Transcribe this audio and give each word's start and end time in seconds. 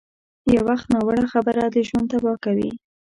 یو 0.53 0.63
وخت 0.69 0.87
ناوړه 0.93 1.25
خبره 1.33 1.63
ژوند 1.87 2.07
تباه 2.11 2.37
کوي. 2.45 2.69